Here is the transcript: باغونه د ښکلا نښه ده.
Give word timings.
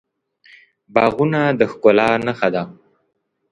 باغونه 0.93 1.41
د 1.59 1.61
ښکلا 1.71 2.09
نښه 2.25 2.49
ده. 2.53 2.63